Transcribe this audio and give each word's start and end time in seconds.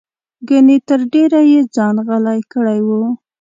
ګنې 0.47 0.77
تر 0.87 0.99
ډېره 1.13 1.41
یې 1.51 1.59
ځان 1.75 1.95
غلی 2.07 2.39
کړی 2.51 2.79
و. 2.85 2.89